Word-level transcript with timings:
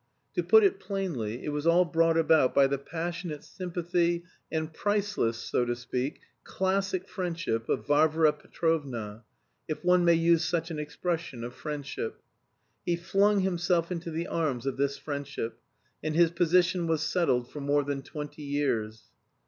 To 0.33 0.41
put 0.41 0.63
it 0.63 0.79
plainly 0.79 1.45
it 1.45 1.49
was 1.49 1.67
all 1.67 1.85
brought 1.85 2.17
about 2.17 2.55
by 2.55 2.65
the 2.65 2.79
passionate 2.79 3.43
sympathy 3.43 4.23
and 4.51 4.73
priceless, 4.73 5.37
so 5.37 5.63
to 5.63 5.75
speak, 5.75 6.21
classic 6.43 7.07
friendship 7.07 7.69
of 7.69 7.85
Varvara 7.85 8.33
Petrovna, 8.33 9.23
if 9.67 9.85
one 9.85 10.03
may 10.03 10.15
use 10.15 10.43
such 10.43 10.71
an 10.71 10.79
expression 10.79 11.43
of 11.43 11.53
friendship. 11.53 12.19
He 12.83 12.95
flung 12.95 13.41
himself 13.41 13.91
into 13.91 14.09
the 14.09 14.25
arms 14.25 14.65
of 14.65 14.75
this 14.75 14.97
friendship, 14.97 15.59
and 16.03 16.15
his 16.15 16.31
position 16.31 16.87
was 16.87 17.03
settled 17.03 17.51
for 17.51 17.61
more 17.61 17.83
than 17.83 18.01
twenty 18.01 18.41
years. 18.41 19.03